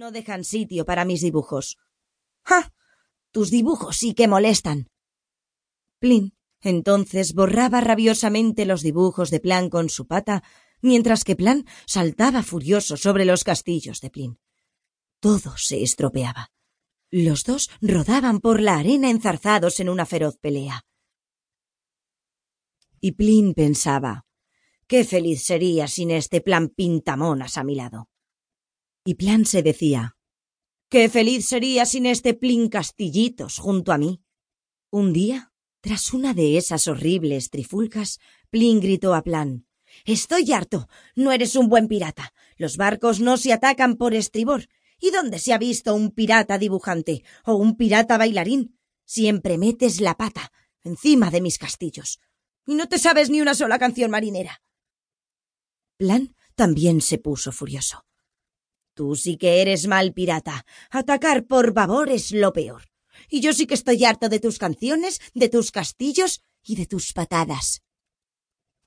no 0.00 0.12
dejan 0.12 0.44
sitio 0.44 0.86
para 0.86 1.04
mis 1.04 1.20
dibujos. 1.20 1.76
¡Ja! 2.42 2.72
Tus 3.32 3.50
dibujos 3.50 3.98
sí 3.98 4.14
que 4.14 4.28
molestan. 4.28 4.88
Plin 5.98 6.32
entonces 6.62 7.34
borraba 7.34 7.82
rabiosamente 7.82 8.64
los 8.64 8.80
dibujos 8.82 9.30
de 9.30 9.40
Plan 9.40 9.68
con 9.68 9.90
su 9.90 10.06
pata, 10.06 10.42
mientras 10.80 11.22
que 11.22 11.36
Plan 11.36 11.66
saltaba 11.86 12.42
furioso 12.42 12.96
sobre 12.96 13.26
los 13.26 13.44
castillos 13.44 14.00
de 14.00 14.08
Plin. 14.08 14.38
Todo 15.20 15.58
se 15.58 15.82
estropeaba. 15.82 16.50
Los 17.10 17.44
dos 17.44 17.68
rodaban 17.82 18.40
por 18.40 18.62
la 18.62 18.78
arena 18.78 19.10
enzarzados 19.10 19.80
en 19.80 19.90
una 19.90 20.06
feroz 20.06 20.38
pelea. 20.38 20.86
Y 23.00 23.12
Plin 23.12 23.52
pensaba, 23.52 24.24
qué 24.86 25.04
feliz 25.04 25.42
sería 25.42 25.88
sin 25.88 26.10
este 26.10 26.40
plan 26.40 26.68
pintamonas 26.68 27.58
a 27.58 27.64
mi 27.64 27.74
lado. 27.74 28.08
Y 29.10 29.16
Plan 29.16 29.44
se 29.44 29.64
decía, 29.64 30.16
qué 30.88 31.08
feliz 31.08 31.44
sería 31.44 31.84
sin 31.84 32.06
este 32.06 32.32
Plin 32.32 32.68
castillitos 32.68 33.58
junto 33.58 33.90
a 33.90 33.98
mí. 33.98 34.22
Un 34.88 35.12
día, 35.12 35.52
tras 35.80 36.12
una 36.12 36.32
de 36.32 36.56
esas 36.56 36.86
horribles 36.86 37.50
trifulcas, 37.50 38.20
Plin 38.50 38.78
gritó 38.78 39.16
a 39.16 39.24
Plan, 39.24 39.66
Estoy 40.04 40.52
harto. 40.52 40.88
No 41.16 41.32
eres 41.32 41.56
un 41.56 41.68
buen 41.68 41.88
pirata. 41.88 42.32
Los 42.56 42.76
barcos 42.76 43.18
no 43.18 43.36
se 43.36 43.52
atacan 43.52 43.96
por 43.96 44.14
estribor. 44.14 44.68
¿Y 45.00 45.10
dónde 45.10 45.40
se 45.40 45.52
ha 45.52 45.58
visto 45.58 45.92
un 45.92 46.12
pirata 46.12 46.56
dibujante 46.56 47.24
o 47.44 47.56
un 47.56 47.76
pirata 47.76 48.16
bailarín? 48.16 48.78
Siempre 49.04 49.58
metes 49.58 50.00
la 50.00 50.16
pata 50.16 50.52
encima 50.84 51.32
de 51.32 51.40
mis 51.40 51.58
castillos. 51.58 52.20
Y 52.64 52.76
no 52.76 52.88
te 52.88 53.00
sabes 53.00 53.28
ni 53.28 53.40
una 53.40 53.56
sola 53.56 53.80
canción 53.80 54.12
marinera. 54.12 54.62
Plan 55.96 56.36
también 56.54 57.00
se 57.00 57.18
puso 57.18 57.50
furioso. 57.50 58.04
Tú 58.94 59.16
sí 59.16 59.36
que 59.36 59.62
eres 59.62 59.86
mal 59.86 60.12
pirata. 60.12 60.66
Atacar 60.90 61.46
por 61.46 61.72
babor 61.72 62.10
es 62.10 62.32
lo 62.32 62.52
peor. 62.52 62.90
Y 63.28 63.40
yo 63.40 63.52
sí 63.52 63.66
que 63.66 63.74
estoy 63.74 64.04
harto 64.04 64.28
de 64.28 64.40
tus 64.40 64.58
canciones, 64.58 65.20
de 65.34 65.48
tus 65.48 65.70
castillos 65.70 66.42
y 66.62 66.76
de 66.76 66.86
tus 66.86 67.12
patadas. 67.12 67.82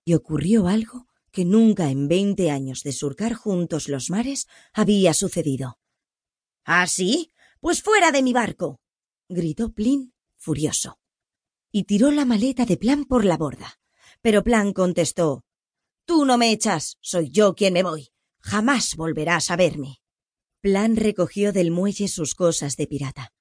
Y 0.05 0.13
ocurrió 0.13 0.67
algo 0.67 1.07
que 1.31 1.45
nunca 1.45 1.89
en 1.89 2.07
veinte 2.07 2.51
años 2.51 2.83
de 2.83 2.91
surcar 2.91 3.33
juntos 3.33 3.89
los 3.89 4.09
mares 4.09 4.47
había 4.73 5.13
sucedido. 5.13 5.79
¿Ah, 6.63 6.87
sí? 6.87 7.31
Pues 7.59 7.81
fuera 7.81 8.11
de 8.11 8.21
mi 8.21 8.33
barco. 8.33 8.79
gritó 9.29 9.73
Plin, 9.73 10.13
furioso. 10.37 10.99
Y 11.71 11.85
tiró 11.85 12.11
la 12.11 12.25
maleta 12.25 12.65
de 12.65 12.77
Plan 12.77 13.05
por 13.05 13.25
la 13.25 13.37
borda. 13.37 13.79
Pero 14.21 14.43
Plan 14.43 14.73
contestó 14.73 15.43
Tú 16.05 16.25
no 16.25 16.37
me 16.37 16.51
echas, 16.51 16.97
soy 17.01 17.29
yo 17.29 17.55
quien 17.55 17.73
me 17.73 17.83
voy. 17.83 18.12
Jamás 18.43 18.95
volverás 18.95 19.49
a 19.51 19.55
verme. 19.55 20.01
Plan 20.59 20.95
recogió 20.97 21.53
del 21.53 21.71
muelle 21.71 22.07
sus 22.07 22.35
cosas 22.35 22.75
de 22.75 22.87
pirata. 22.87 23.33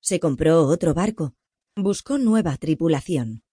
Se 0.00 0.20
compró 0.20 0.66
otro 0.66 0.94
barco, 0.94 1.34
buscó 1.76 2.18
nueva 2.18 2.56
tripulación 2.56 3.44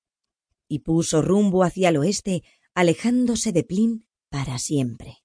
y 0.67 0.79
puso 0.79 1.21
rumbo 1.21 1.63
hacia 1.63 1.89
el 1.89 1.97
oeste, 1.97 2.43
alejándose 2.73 3.51
de 3.51 3.63
Plin 3.63 4.07
para 4.29 4.57
siempre. 4.57 5.19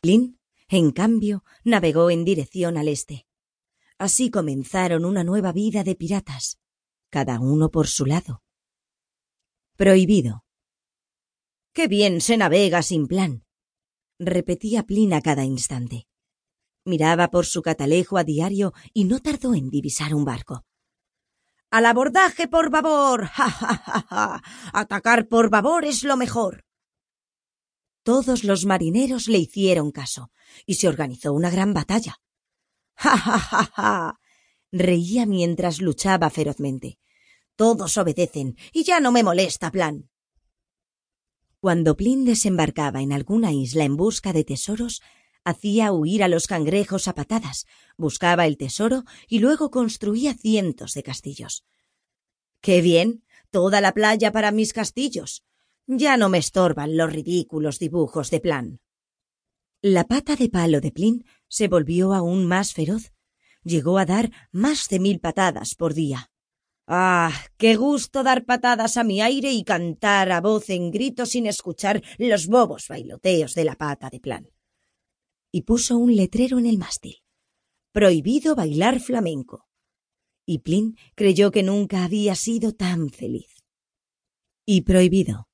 Plin, 0.00 0.38
en 0.68 0.90
cambio, 0.90 1.42
navegó 1.64 2.10
en 2.10 2.24
dirección 2.24 2.76
al 2.76 2.88
este. 2.88 3.26
Así 3.98 4.30
comenzaron 4.30 5.06
una 5.06 5.24
nueva 5.24 5.52
vida 5.52 5.84
de 5.84 5.94
piratas, 5.94 6.58
cada 7.08 7.40
uno 7.40 7.70
por 7.70 7.86
su 7.86 8.04
lado. 8.04 8.42
Prohibido. 9.76 10.44
Qué 11.72 11.88
bien 11.88 12.20
se 12.20 12.36
navega 12.36 12.82
sin 12.82 13.06
plan, 13.06 13.45
repetía 14.18 14.82
Plin 14.82 15.14
a 15.14 15.20
cada 15.20 15.44
instante. 15.44 16.06
Miraba 16.84 17.30
por 17.30 17.46
su 17.46 17.62
catalejo 17.62 18.16
a 18.16 18.24
diario 18.24 18.72
y 18.92 19.04
no 19.04 19.20
tardó 19.20 19.54
en 19.54 19.70
divisar 19.70 20.14
un 20.14 20.24
barco. 20.24 20.64
Al 21.70 21.86
abordaje 21.86 22.46
por 22.46 22.70
babor. 22.70 23.26
ja 23.26 23.50
ja 23.50 23.82
ja 23.84 24.06
ja. 24.08 24.42
Atacar 24.72 25.26
por 25.26 25.50
babor 25.50 25.84
es 25.84 26.04
lo 26.04 26.16
mejor. 26.16 26.64
Todos 28.04 28.44
los 28.44 28.66
marineros 28.66 29.26
le 29.26 29.38
hicieron 29.38 29.90
caso 29.90 30.30
y 30.64 30.74
se 30.74 30.86
organizó 30.86 31.32
una 31.32 31.50
gran 31.50 31.74
batalla. 31.74 32.20
Ja 32.94 33.16
ja 33.16 33.38
ja 33.38 33.64
ja. 33.74 34.20
Reía 34.70 35.26
mientras 35.26 35.80
luchaba 35.80 36.30
ferozmente. 36.30 36.98
Todos 37.56 37.96
obedecen 37.96 38.56
y 38.72 38.84
ya 38.84 39.00
no 39.00 39.10
me 39.10 39.24
molesta 39.24 39.72
plan. 39.72 40.08
Cuando 41.66 41.96
Plin 41.96 42.24
desembarcaba 42.24 43.02
en 43.02 43.12
alguna 43.12 43.52
isla 43.52 43.82
en 43.82 43.96
busca 43.96 44.32
de 44.32 44.44
tesoros, 44.44 45.02
hacía 45.42 45.90
huir 45.90 46.22
a 46.22 46.28
los 46.28 46.46
cangrejos 46.46 47.08
a 47.08 47.14
patadas, 47.16 47.66
buscaba 47.96 48.46
el 48.46 48.56
tesoro 48.56 49.02
y 49.26 49.40
luego 49.40 49.72
construía 49.72 50.34
cientos 50.34 50.94
de 50.94 51.02
castillos. 51.02 51.64
¡Qué 52.60 52.82
bien! 52.82 53.24
Toda 53.50 53.80
la 53.80 53.94
playa 53.94 54.30
para 54.30 54.52
mis 54.52 54.72
castillos. 54.72 55.42
Ya 55.88 56.16
no 56.16 56.28
me 56.28 56.38
estorban 56.38 56.96
los 56.96 57.12
ridículos 57.12 57.80
dibujos 57.80 58.30
de 58.30 58.38
Plan. 58.38 58.80
La 59.82 60.04
pata 60.04 60.36
de 60.36 60.48
palo 60.48 60.80
de 60.80 60.92
Plin 60.92 61.24
se 61.48 61.66
volvió 61.66 62.14
aún 62.14 62.46
más 62.46 62.74
feroz. 62.74 63.12
Llegó 63.64 63.98
a 63.98 64.06
dar 64.06 64.30
más 64.52 64.88
de 64.88 65.00
mil 65.00 65.18
patadas 65.18 65.74
por 65.74 65.94
día. 65.94 66.30
Ah, 66.86 67.32
qué 67.56 67.76
gusto 67.76 68.22
dar 68.22 68.44
patadas 68.44 68.96
a 68.96 69.04
mi 69.04 69.20
aire 69.20 69.52
y 69.52 69.64
cantar 69.64 70.30
a 70.30 70.40
voz 70.40 70.70
en 70.70 70.90
grito 70.90 71.26
sin 71.26 71.46
escuchar 71.46 72.02
los 72.18 72.46
bobos 72.46 72.86
bailoteos 72.88 73.54
de 73.54 73.64
la 73.64 73.74
pata 73.74 74.08
de 74.08 74.20
plan 74.20 74.48
y 75.56 75.62
puso 75.62 75.96
un 75.96 76.14
letrero 76.14 76.58
en 76.58 76.66
el 76.66 76.76
mástil. 76.76 77.22
Prohibido 77.90 78.54
bailar 78.54 79.00
flamenco. 79.00 79.66
Y 80.44 80.58
Plin 80.58 80.98
creyó 81.14 81.50
que 81.50 81.62
nunca 81.62 82.04
había 82.04 82.34
sido 82.34 82.74
tan 82.74 83.08
feliz. 83.08 83.64
Y 84.66 84.82
prohibido. 84.82 85.48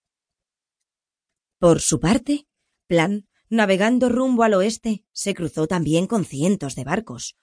Por 1.61 1.81
su 1.81 2.01
parte, 2.01 2.49
Plan, 2.89 3.29
navegando 3.49 4.09
rumbo 4.09 4.43
al 4.43 4.55
oeste, 4.55 5.05
se 5.13 5.35
cruzó 5.35 5.69
también 5.69 6.09
con 6.09 6.25
cientos 6.25 6.75
de 6.75 6.83
barcos. 6.83 7.37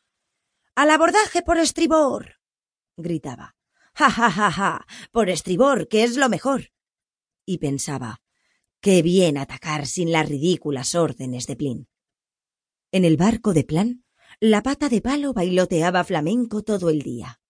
¡Al 0.76 0.90
abordaje 0.90 1.42
por 1.42 1.58
estribor! 1.60 2.42
gritaba. 2.98 3.56
¡Ja, 4.00 4.10
ja, 4.10 4.32
ja, 4.32 4.50
ja! 4.50 4.88
Por 5.12 5.30
estribor, 5.30 5.90
que 5.90 6.06
es 6.06 6.16
lo 6.16 6.30
mejor. 6.30 6.72
Y 7.46 7.58
pensaba, 7.58 8.22
qué 8.80 9.02
bien 9.02 9.38
atacar 9.38 9.88
sin 9.88 10.14
las 10.14 10.30
ridículas 10.30 10.96
órdenes 10.96 11.48
de 11.48 11.58
Plin. 11.58 11.90
En 12.94 13.04
el 13.04 13.18
barco 13.18 13.54
de 13.54 13.66
plan, 13.66 14.06
la 14.40 14.64
pata 14.64 14.88
de 14.88 15.02
palo 15.02 15.34
bailoteaba 15.34 16.06
flamenco 16.06 16.64
todo 16.64 16.90
el 16.90 17.02
día. 17.02 17.42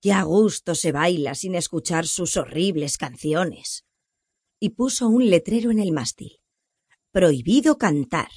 Qué 0.00 0.14
a 0.14 0.22
gusto 0.22 0.74
se 0.74 0.92
baila 0.92 1.34
sin 1.34 1.54
escuchar 1.54 2.06
sus 2.06 2.38
horribles 2.38 2.96
canciones. 2.96 3.84
Y 4.58 4.70
puso 4.70 5.08
un 5.08 5.28
letrero 5.28 5.70
en 5.70 5.78
el 5.78 5.92
mástil. 5.92 6.40
Prohibido 7.10 7.76
cantar. 7.76 8.30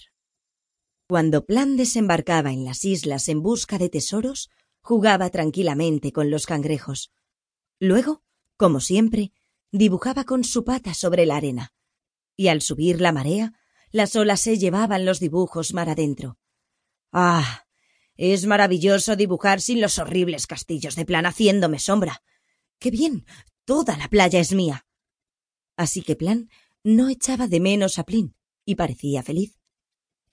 Cuando 1.07 1.45
Plan 1.45 1.77
desembarcaba 1.77 2.51
en 2.51 2.65
las 2.65 2.83
islas 2.83 3.29
en 3.29 3.41
busca 3.41 3.77
de 3.77 3.87
tesoros, 3.87 4.49
jugaba 4.81 5.29
tranquilamente 5.29 6.11
con 6.11 6.29
los 6.29 6.45
cangrejos. 6.47 7.13
Luego, 7.79 8.23
como 8.57 8.79
siempre, 8.79 9.31
dibujaba 9.71 10.23
con 10.23 10.43
su 10.43 10.63
pata 10.63 10.93
sobre 10.93 11.25
la 11.25 11.37
arena. 11.37 11.73
Y 12.35 12.47
al 12.47 12.61
subir 12.61 13.01
la 13.01 13.11
marea, 13.11 13.53
las 13.91 14.15
olas 14.15 14.41
se 14.41 14.57
llevaban 14.57 15.05
los 15.05 15.19
dibujos 15.19 15.73
mar 15.73 15.89
adentro. 15.89 16.37
Ah. 17.11 17.65
Es 18.17 18.45
maravilloso 18.45 19.17
dibujar 19.17 19.59
sin 19.59 19.81
los 19.81 19.99
horribles 19.99 20.47
castillos 20.47 20.95
de 20.95 21.05
Plan 21.05 21.25
haciéndome 21.25 21.79
sombra. 21.79 22.23
¡Qué 22.79 22.91
bien! 22.91 23.25
Toda 23.65 23.97
la 23.97 24.07
playa 24.07 24.39
es 24.39 24.53
mía. 24.53 24.85
Así 25.75 26.01
que 26.01 26.15
Plan 26.15 26.49
no 26.83 27.09
echaba 27.09 27.47
de 27.47 27.59
menos 27.59 27.99
a 27.99 28.03
Plin 28.03 28.35
y 28.63 28.75
parecía 28.75 29.23
feliz. 29.23 29.59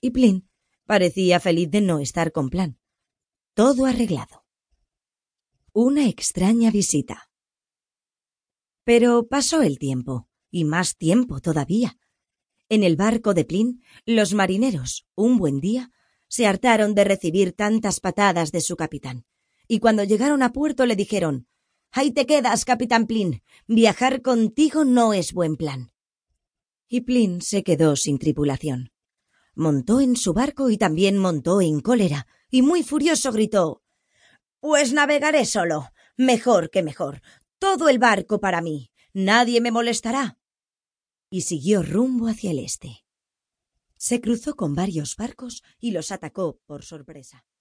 Y 0.01 0.11
Plin 0.11 0.49
parecía 0.87 1.41
feliz 1.41 1.71
de 1.71 1.81
no 1.81 1.99
estar 1.99 2.31
con 2.31 2.51
Plan. 2.51 2.79
Todo 3.55 3.87
arreglado. 3.87 4.45
Una 5.73 6.09
extraña 6.09 6.71
visita. 6.71 7.31
Pero 8.84 9.29
pasó 9.29 9.62
el 9.62 9.79
tiempo, 9.79 10.29
y 10.50 10.64
más 10.64 10.96
tiempo 10.96 11.40
todavía. 11.40 11.99
En 12.69 12.82
el 12.82 12.96
barco 12.96 13.34
de 13.34 13.44
Plin, 13.44 13.82
los 14.06 14.34
marineros, 14.34 15.06
un 15.14 15.38
buen 15.38 15.61
día, 15.61 15.90
se 16.29 16.46
hartaron 16.46 16.94
de 16.94 17.05
recibir 17.05 17.52
tantas 17.52 18.00
patadas 18.00 18.50
de 18.50 18.61
su 18.61 18.76
capitán. 18.76 19.26
Y 19.69 19.79
cuando 19.79 20.05
llegaron 20.05 20.43
a 20.43 20.52
puerto 20.52 20.87
le 20.87 20.96
dijeron 20.96 21.46
Ahí 21.90 22.11
te 22.11 22.25
quedas, 22.25 22.64
capitán 22.64 23.06
Plin. 23.06 23.43
Viajar 23.67 24.23
contigo 24.23 24.87
no 24.87 25.12
es 25.12 25.35
buen 25.35 25.56
plan. 25.56 25.93
Y 26.88 27.02
Plin 27.02 27.43
se 27.43 27.62
quedó 27.62 27.96
sin 27.96 28.19
tripulación. 28.19 28.93
Montó 29.55 30.00
en 30.00 30.17
su 30.17 30.32
barco 30.32 30.70
y 30.70 30.78
también 30.78 31.19
montó 31.19 31.61
en 31.61 31.81
cólera, 31.81 32.26
y 32.50 32.62
muy 32.62 32.82
furioso 32.82 33.31
gritó 33.31 33.82
Pues 34.61 34.94
navegaré 34.94 35.44
solo. 35.44 35.90
Mejor 36.17 36.70
que 36.70 36.82
mejor. 36.82 37.20
Todo 37.62 37.88
el 37.88 38.00
barco 38.00 38.41
para 38.41 38.61
mí. 38.61 38.91
Nadie 39.12 39.61
me 39.61 39.70
molestará 39.70 40.37
y 41.31 41.43
siguió 41.43 41.85
rumbo 41.85 42.26
hacia 42.26 42.50
el 42.50 42.59
este. 42.59 43.05
Se 43.97 44.20
cruzó 44.20 44.56
con 44.56 44.75
varios 44.75 45.14
barcos 45.14 45.62
y 45.79 45.93
los 45.93 46.11
atacó 46.11 46.59
por 46.67 46.82
sorpresa. 46.85 47.47